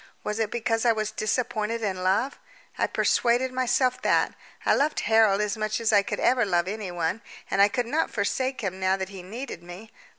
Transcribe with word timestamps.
Was 0.23 0.39
it 0.39 0.49
because 0.49 0.83
I 0.83 0.91
was 0.91 1.11
disappointed 1.11 1.83
in 1.83 2.01
love? 2.03 2.39
I 2.75 2.87
persuaded 2.87 3.51
myself 3.53 4.01
that. 4.01 4.33
I 4.65 4.73
loved 4.73 5.01
Harold 5.01 5.41
as 5.41 5.55
much 5.55 5.79
as 5.79 5.93
I 5.93 6.01
could 6.01 6.19
ever 6.19 6.43
love 6.43 6.67
anyone, 6.67 7.21
and 7.51 7.61
I 7.61 7.67
could 7.67 7.85
not 7.85 8.09
forsake 8.09 8.61
him 8.61 8.79
now 8.79 8.97
that 8.97 9.09
he 9.09 9.21
needed 9.21 9.61
me. 9.61 9.91